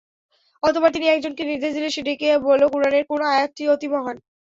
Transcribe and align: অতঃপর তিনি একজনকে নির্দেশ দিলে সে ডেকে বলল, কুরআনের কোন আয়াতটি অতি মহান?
অতঃপর 0.63 0.89
তিনি 0.91 1.05
একজনকে 1.07 1.43
নির্দেশ 1.45 1.71
দিলে 1.73 1.89
সে 1.91 2.01
ডেকে 2.07 2.29
বলল, 2.47 2.63
কুরআনের 2.73 3.03
কোন 3.09 3.21
আয়াতটি 3.31 3.63
অতি 3.73 3.87
মহান? 3.93 4.15